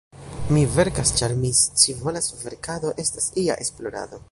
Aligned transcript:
Mi 0.55 0.61
verkas, 0.75 1.11
ĉar 1.19 1.35
mi 1.41 1.51
scivolas; 1.59 2.31
verkado 2.47 2.95
estas 3.07 3.31
ia 3.45 3.63
esplorado. 3.67 4.19